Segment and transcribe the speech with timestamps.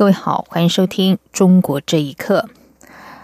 [0.00, 2.48] 各位好，欢迎收听《中国这一刻》。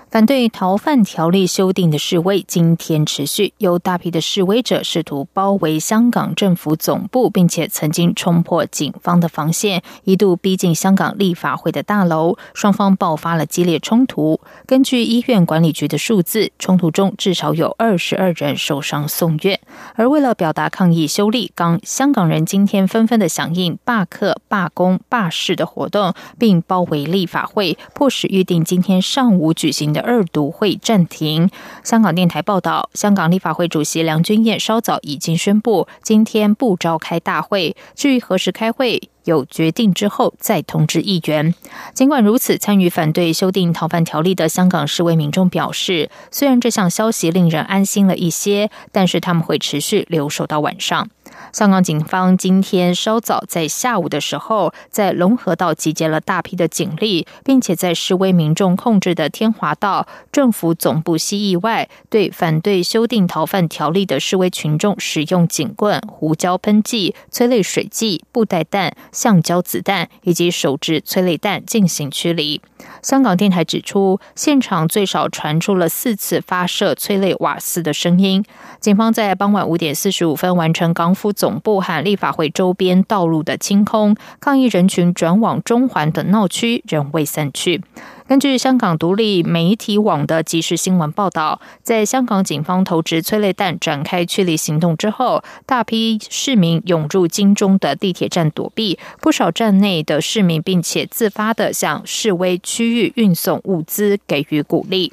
[0.09, 14.41] 反对逃犯条例修订的示威今天持续，有大批的示威者试图包围香港政府总部，并且曾经冲破警方的防线，一度逼近香港立法会的大楼，双方爆发了激烈冲突。
[14.65, 19.59] 根据医院管理局的数字，冲突中至少有二十二人受伤送院。
[19.97, 30.07] 而为了表达抗议修例，刚香港人今天纷纷的响应罢课、罢工、罢市的活动，并包围立法会，迫使预定今天上午举行的。
[30.07, 31.51] 二读会暂停。
[31.83, 37.75] 香港电台报道，香港立法会主席梁君彦稍早已经宣布，今天不召开大会。
[37.95, 41.55] 至于何时开会，有决定之后再通知议员。
[41.93, 51.09] 尽管如此，参与反对修订逃犯条例的香港示威民众表示，虽然这项消息令人安心了一些，但是他们会持续留守到晚上。
[51.57, 72.61] 香港警方今天稍早在下午的时候，在龙河道集结了大批的警力，并且在示威民众控制的天华道政府总部西翼外，对反对修订逃犯条例的示威群众使用警棍、胡椒喷剂、催泪水剂、布袋弹、橡胶子弹以及手制催泪弹进行驱离。
[73.01, 78.45] 香港电台指出，现场最少传出了四次发射催泪瓦斯的声音。
[78.79, 87.81] 警方在傍晚五点四十五分完成港府总总部和立法会周边道路的清空，抗议人群转往中环等闹区，仍未散去。
[88.27, 105.13] 根据香港独立媒体网的即时新闻报道，在香港警方投掷催泪弹展开驱离行动之后，大批市民涌入金钟的地铁站躲避，不少站内的市民并且自发的向示威区域运送物资，给予鼓励。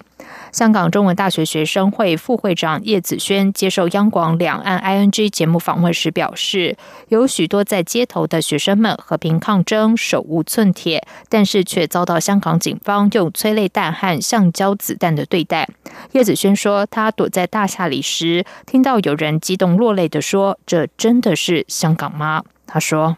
[0.52, 6.76] 香港中文大学学生会副会长叶子轩接受央广两岸 ING 节目访问时表示，
[7.08, 15.68] 有许多在街头的学生们和平抗争，手无寸铁，但是却遭到香港警方用催泪弹和橡胶子弹的对待。
[16.12, 23.18] 叶子轩说，他躲在大厦里时，听到有人激动落泪的说：“这真的是香港吗？”他说：“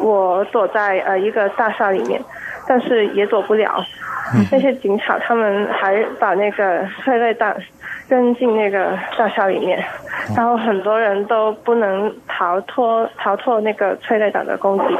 [0.00, 2.22] 我躲在呃一个大厦里面，
[2.68, 3.82] 但是也躲不了。”
[4.52, 7.56] 那些警察他们还把那个催泪弹
[8.08, 9.82] 扔进那个大厦里面，
[10.36, 14.94] 然后很多人都不能逃脱逃脱那个催泪弹的攻击。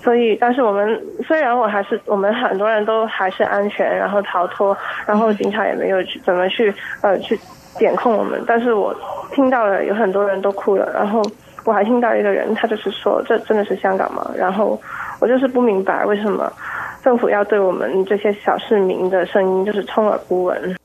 [0.00, 4.74] 所以，但是我们虽然我还是我们很多人都还是安全，然后逃脱，
[5.04, 7.38] 然后警察也没有去怎么去呃去
[7.78, 8.42] 点控我们。
[8.46, 8.96] 但是我
[9.32, 11.20] 听到了有很多人都哭了，然后
[11.66, 14.30] 我还听到一个人，他就是说这真的是香港吗？
[14.34, 14.80] 然后
[15.20, 16.50] 我就是不明白为什么。
[17.02, 20.76] 政府要对我们这些小市民的声音就是充耳不闻。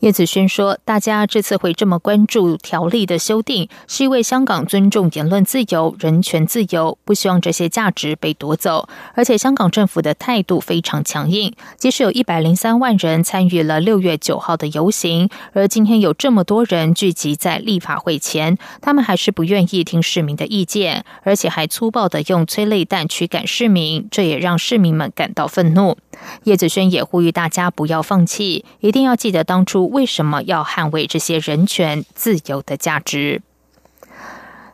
[0.00, 8.88] 叶子轩说：“大家这次会这么关注条例的修订，是因为香港尊重言论自由、人权自由，不希望这些价值被夺走。
[9.14, 25.96] 而且香港政府的态度非常强硬，即使有一百零三万人参与了六月九号的游行，而今天有这么多人聚集在立法会前，他们还是不愿意听市民的意见，而且还粗暴的用催泪弹驱赶市民，这也让市民们感到愤怒。
[26.44, 33.42] 叶子轩也呼吁大家不要放弃，一定要记得当初。”为什么要捍卫这些人权自由的价值？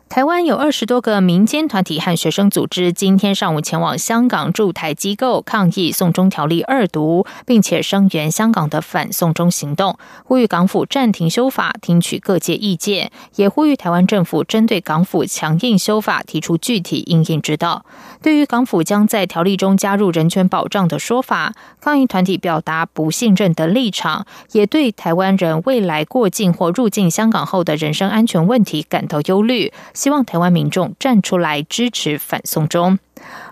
[0.08, 17.84] 台湾有二十多个民间团体和学生组织，今天上午前往香港驻台机构抗议《送中条例》二读，并且声援香港的反送中行动，呼吁港府暂停修法，听取各界意见，也呼吁台湾政府针对港府强硬修法提出具体应应之道。
[18.22, 29.72] 对于港府将在条例中加入人权保障的说法，抗议团体表达不信任的立场，也对台湾人未来过境或入境香港后的人身安全问题感到忧虑。
[29.94, 32.98] 希望台湾民众站出来支持反送中。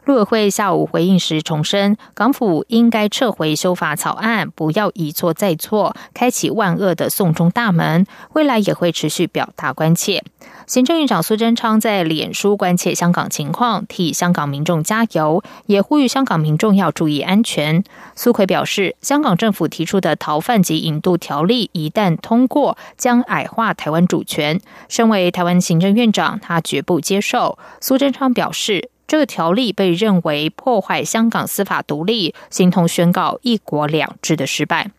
[0.05, 8.06] 陆委会下午回应时重申，港府应该撤回修法草案，不要一错再错，开启万恶的送中大门。
[8.32, 10.25] 未来也会持续表达关切。
[10.67, 17.84] 行政院长苏贞昌在脸书关切香港情况，替香港民众加油，也呼吁香港民众要注意安全。
[18.14, 24.61] 苏奎表示，香港政府提出的逃犯及引渡条例一旦通过，将矮化台湾主权。
[24.88, 27.58] 身为台湾行政院长，他绝不接受。
[27.81, 28.92] 苏贞昌表示。
[29.07, 34.91] 这个条例被认为破坏香港司法独立，形同宣告“一国两制”的失败。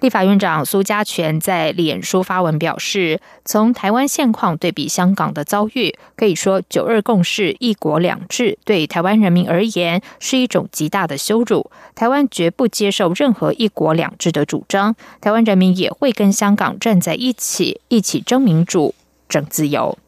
[0.00, 11.70] 立法院长苏家全在脸书发文表示：“从台湾现况对比香港的遭遇，可以说‘九二共识’‘一国两制’对台湾人民而言是一种极大的羞辱。
[11.94, 14.96] 台湾绝不接受任何‘一国两制’的主张。
[15.20, 18.94] 台湾人民也会跟香港站在一起，一起争民主、
[19.28, 19.98] 争自由。”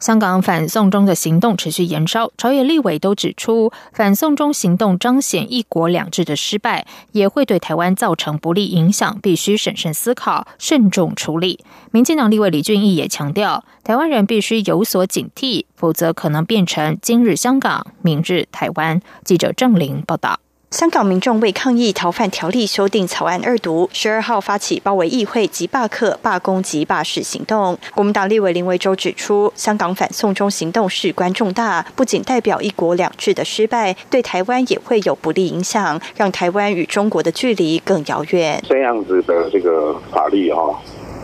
[0.00, 11.60] 香港反送中的行动持续延烧，朝野立委都指出，反送中行动彰显“一国两制”的失败，也会对台湾造成不利影响，必须审慎思考、慎重处理。
[11.90, 19.00] 民进党立委李俊毅也强调，台湾人必须有所警惕，否则可能变成今日香港，明日台湾。
[19.24, 20.40] 记者郑玲报道。
[20.70, 27.76] 香港民众为抗议逃犯条例修订草案二读，十二号发起包围议会及罢课、罢工及罢市行动。
[27.92, 38.62] 国民党立委林维洲指出，香港反送中行动事关重大，不仅代表一国两制的失败，对台湾也会有不利影响，让台湾与中国的距离更遥远。
[38.68, 40.80] 这样子的这个法律哈，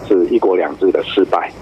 [0.09, 1.53] 是一国两制的失败。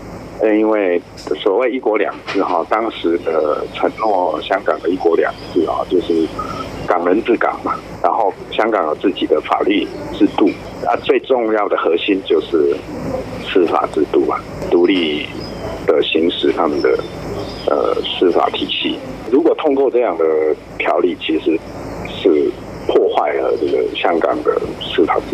[0.43, 1.01] 因为
[1.43, 6.27] 所谓一国两制哈，当时的承诺香港的一国两制啊，就是。
[6.87, 10.49] 港人治港嘛，然后香港有自己的法律制度
[10.87, 12.77] 啊，最重要的核心就是
[13.53, 14.39] 司法制度嘛，
[14.71, 15.27] 独立
[15.87, 16.99] 的行使他们的
[17.69, 18.99] 呃司法体系。
[19.31, 20.25] 如果通过这样的
[20.79, 21.59] 条例，其实
[22.09, 22.51] 是。
[22.87, 24.61] 破坏了这个香港的
[24.95, 25.34] 司法制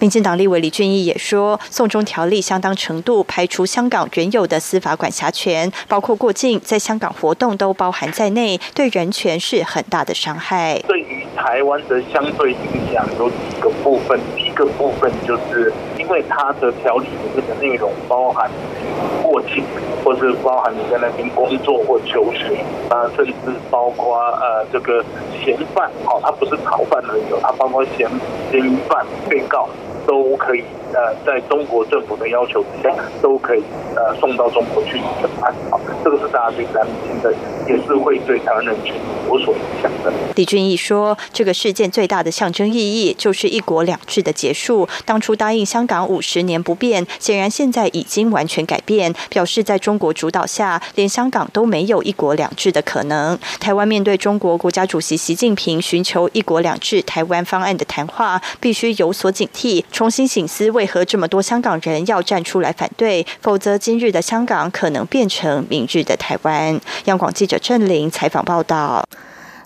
[0.00, 10.78] 民进党立委李俊毅也说，送中条例相当程度排除香港原有的司法管辖权，包括过境在香港活动都包含在内，对人权是很大的伤害。
[10.88, 12.58] 对于台湾的相对影
[12.90, 15.70] 响有几个部分，第一个部分就是
[16.10, 18.50] 因为它的条例里面的内容包含
[19.22, 19.62] 过境，
[20.04, 22.56] 或是包含你在那边工作或求学，
[22.88, 23.32] 啊，甚至
[23.70, 25.04] 包括呃这个
[25.40, 26.80] 嫌犯，哦，他不是逃。
[26.90, 28.10] 犯而已，他包括嫌
[28.50, 29.68] 嫌疑犯、被告
[30.04, 30.64] 都可以。
[30.92, 33.62] 呃，在中国政府的要求之下，都可以
[33.94, 35.54] 呃送到中国去审判。
[35.70, 37.32] 好，这个是大家最担心的，
[37.68, 38.94] 也是会对台湾人权
[39.28, 40.12] 有所影响的。
[40.34, 44.88] 李俊毅说，这个事件最大的象征意义就是一国两制的结束。
[45.04, 53.38] 当初答应香港五十年不变，显然现在已经完全改变，表示在中国主导下，连香港都没有一国两制的可能。
[53.60, 60.68] 台湾面对中国国家主席习近平寻求一国两制台湾方案的谈话，必须有所警惕，重新醒思。
[60.80, 63.26] 为何这么多香港人要站出来反对？
[63.42, 66.80] 否则，今日的香港可能变成明日的台湾。
[67.04, 69.04] 央广记者郑玲采访报道。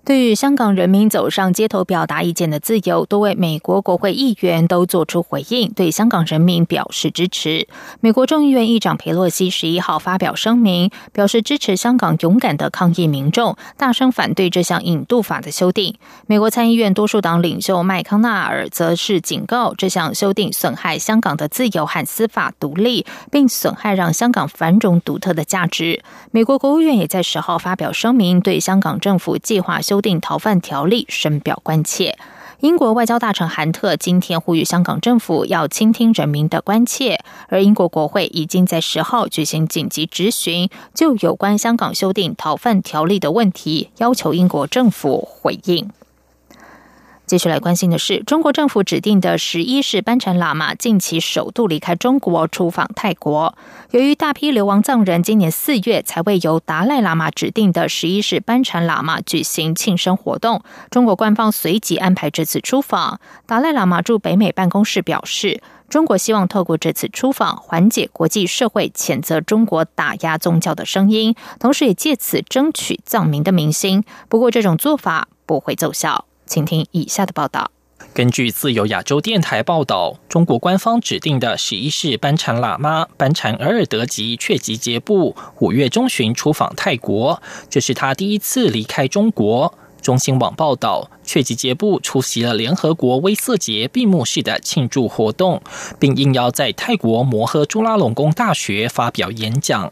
[0.04, 7.66] 对于香港人民走上街头表达意见的自由，多位美国国会议员都做出回应，对香港人民表示支持。
[8.00, 15.94] 美国众议院议长佩洛西十一号发表声明，表示支持香港勇敢的抗议民众，大声反对这项引渡法的修订。
[16.26, 26.02] 美国参议院多数党领袖麦康奈尔则是警告，这项修订损害香港的自由和司法独立，并损害让香港繁荣独特的价值。
[26.30, 29.93] 美国国务院也在十号发表声明，对香港政府计划修。
[29.94, 32.18] 修订逃犯条例深表关切。
[32.58, 45.88] 英国外交大臣韩特今天呼吁香港政府要倾听人民的关切，而英国国会已经在十号举行紧急质询，就有关香港修订逃犯条例的问题，要求英国政府回应。
[47.26, 53.56] 接下来关心的是，中国政府指定的十一世班禅喇嘛近期首度离开中国出访泰国。
[53.92, 63.18] 由于大批流亡藏人今年四月才为由达赖喇嘛指定的十一世班禅喇嘛举行庆生活动，中国官方随即安排这次出访。
[63.46, 74.04] 达赖喇嘛驻北美办公室表示，中国希望透过这次出访缓解国际社会谴责中国打压宗教的声音，同时也借此争取藏民的民心。
[74.28, 76.26] 不过，这种做法不会奏效。
[76.46, 77.70] 请听以下的报道。
[78.12, 89.72] 根据自由亚洲电台报道，中国官方指定的十一世班禅喇嘛班禅额尔德吉却吉杰布五月中旬出访泰国，这是他第一次离开中国。
[90.02, 95.62] 中新网报道，却吉杰布出席了联合国威瑟节闭幕式的庆祝活动，
[95.98, 99.90] 并应邀在泰国摩诃朱拉隆功大学发表演讲。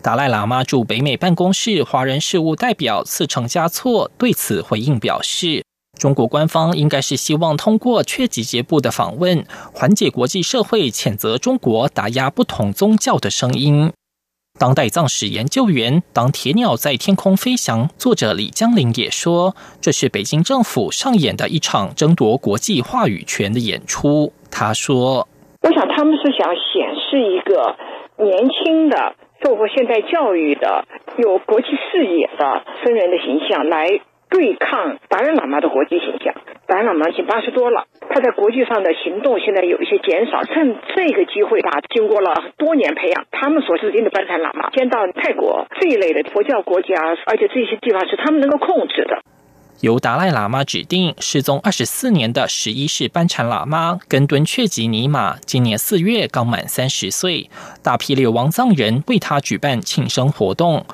[0.00, 5.62] 达赖喇嘛驻北美办公室华人事务代表次成加措对此回应表示。
[5.98, 13.92] 中国官方应该是希望通过缺吉节部的访问，缓解国际社会谴责中国打压不同宗教的声音。
[14.58, 24.32] 当代藏史研究员《当铁鸟在天空飞翔》作者李江林也说，这是北京政府上演的一场争夺国际话语权的演出。
[24.50, 25.26] 他说
[25.62, 27.76] ：“我想他们是想显示一个
[28.24, 30.86] 年轻的。”受过现代教育的
[31.18, 34.00] 有国际视野的僧人的形象来
[34.34, 36.34] 对抗达赖喇嘛的国际形象。
[36.66, 40.42] 达赖喇嘛已经八十多了，他在国际上的行动现在有一些减少。
[40.42, 49.22] 趁这个机会吧，经过了多年培养，他们所指定的班禅喇嘛先到泰国这一类的佛教国家，而且这些地方是他们能够控制的。
[49.80, 57.48] 由达赖喇嘛指定失踪二十四年的十一世班禅喇嘛根敦却吉尼玛，今年四月刚满三十岁，
[57.84, 60.84] 大批流亡藏人为他举办庆生活动。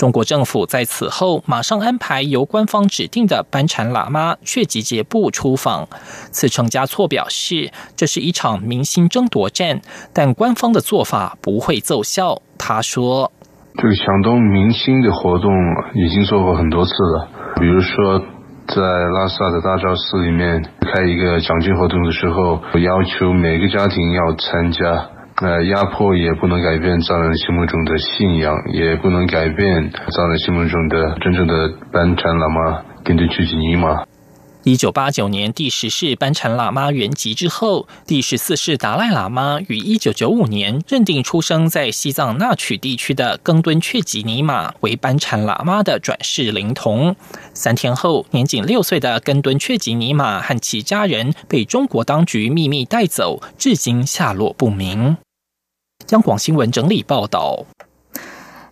[0.00, 5.86] 中国政府在此后马上安排由官方指定的班禅喇嘛却集结部出访。
[6.30, 9.82] 次程加措表示，这是一场民心争夺战，
[10.14, 12.40] 但官方的做法不会奏效。
[12.56, 13.30] 他说
[13.76, 15.52] ：“这个响动民心的活动
[15.94, 17.28] 已经做过很多次了，
[17.60, 18.24] 比如说。”
[18.72, 25.10] 在拉萨的大昭寺里面开一个讲经活动的时候，要求每个家庭要参加。
[25.40, 34.04] 呃，压迫也不能改变藏人心目中的信仰，也不能改变藏人心目中的真正的班禅喇嘛跟着去尼玛。
[34.62, 47.16] 一九八九年第十世班禅喇嘛圆寂之后，第十四世达赖喇嘛于一九九五年认定出生在西藏那曲地区的更敦却吉尼玛为班禅喇嘛的转世灵童。
[47.54, 55.16] 三天后，年仅六岁的更敦却吉尼玛和其家人被中国当局秘密带走，至今下落不明。
[56.10, 57.64] 央广新闻整理报道。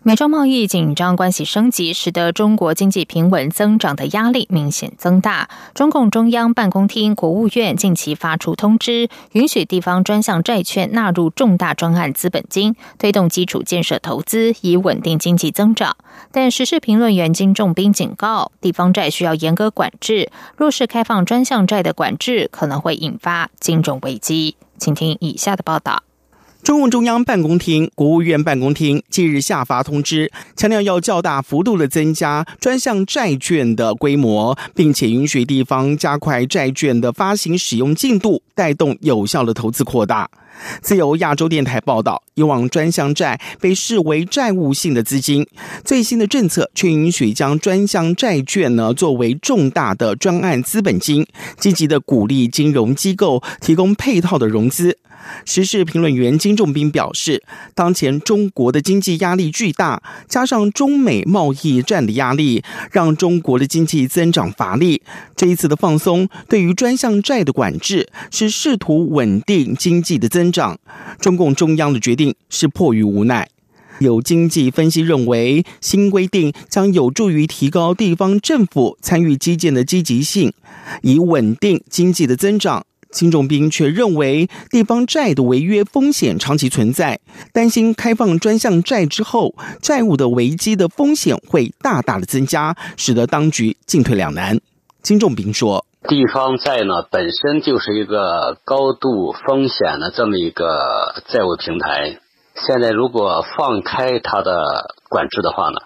[0.04, 5.50] 美中贸易紧张关系升级，使得中国经济平稳增长的压力明显增大。
[5.74, 15.94] 中共中央办公厅、国务院近期发出通知，允许地方专项债券纳入重大专案资本金，推动基础建设投资，以稳定经济增长。
[16.32, 24.56] 但时事评论员金仲斌警告，地方债需要严格管制，若是开放专项债的管制，可能会引发金融危机。
[24.78, 26.04] 请听以下的报道。
[26.68, 40.28] 中共中央办公厅、国务院办公厅近日下发通知，强调要较大幅度的增加专项债券的规模，并且允许地方加快债券的发行使用进度，带动有效的投资扩大。
[40.82, 45.46] 自由亚洲电台报道，以往专项债被视为债务性的资金，
[45.86, 51.26] 最新的政策却允许将专项债券呢作为重大的专案资本金，
[51.58, 54.98] 积极的鼓励金融机构提供配套的融资。
[55.44, 57.44] 时事评论员金仲斌表示，
[57.74, 65.02] 当前中国的经济压力巨大，加上中美贸易战的压力，让中国的经济增长乏力。
[65.36, 70.38] 这一次的放松对于专项债的管制，是试图稳定经济的增。
[70.38, 70.78] 增长，
[71.20, 73.48] 中共中央的决定是迫于无奈。
[73.98, 80.52] 有经济分析认为，新规定将有助于提高地方政府参与基建的积极性，
[81.02, 82.86] 以稳定经济的增长。
[83.10, 87.20] 金仲斌却认为，地方债的违约风险长期存在，
[87.52, 94.60] 担心开放专项债之后，债务的危机的风险会大大的增加，使得当局进退两难。
[95.02, 95.84] 金仲斌说。
[96.08, 102.18] 地方债呢，本身就是一个高度风险的这么一个债务平台。
[102.54, 105.76] 现在如果放开它的管制的话呢，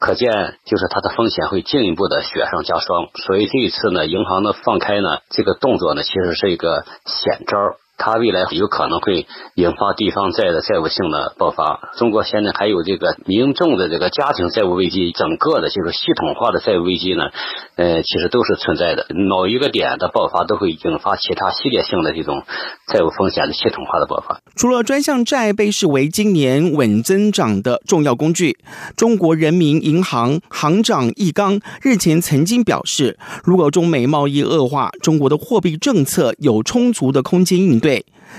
[0.00, 3.08] 可见就是它的风险会进一步的雪上加霜。
[3.14, 7.56] 所以这一次呢，银行的放开呢，这个动作呢，其实是一个险招。
[8.00, 11.90] 它未来有可能会引发地方债的债务性的爆发。
[11.98, 17.28] 中国现在还有这个民众的这个家庭债务危机，整个的就是系统化的债务危机呢，
[17.76, 19.06] 呃，其实都是存在的。
[19.14, 22.42] 某一个点的爆发，都会引发其他系列性的这种
[22.88, 24.40] 债务风险的系统化的爆发。
[24.56, 28.56] 除了专项债被视为今年稳增长的重要工具，
[28.96, 37.89] 中国人民银行行长易纲日前曾经表示，如果中美贸易恶化，中国的货币政策有充足的空间应对。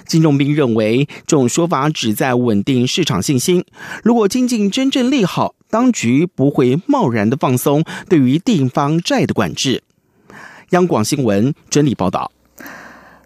[0.06, 3.64] 金仲斌认为，这种说法旨在稳定市场信心。
[4.04, 9.84] 如果经济真正利好，当局不会贸然的放松对于地方债的管制。
[10.70, 12.32] 央广新闻整理报道。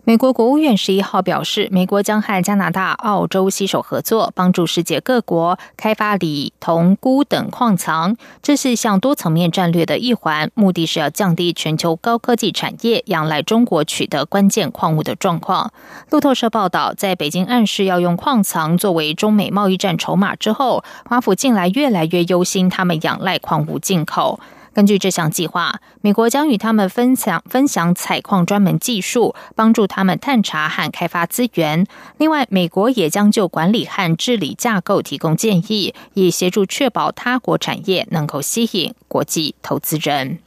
[0.08, 8.16] 美国国务院十一号表示，美国将和加拿大、澳洲携手合作，帮助世界各国开发锂、铜、钴等矿藏。
[8.44, 15.74] 这是一项多层面战略的一环，目的是要降低全球高科技产业仰赖中国取得关键矿物的状况。
[16.12, 24.40] 路透社报道，在北京暗示要用矿藏作为中美贸易战筹码之后，华府近来越来越忧心他们仰赖矿物进口。
[24.76, 31.88] 根据这项计划，美国将与他们分享分享采矿专门技术，帮助他们探查和开发资源。
[32.18, 40.40] 另外，美国也将就管理和治理架构提供建议，以协助确保他国产业能够吸引国际投资人。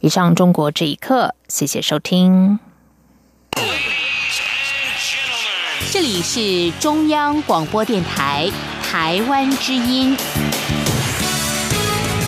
[0.00, 2.58] 以上，中国这一刻，谢谢收听。
[5.92, 8.50] 这里是中央广播电台
[8.82, 10.16] 台湾之音。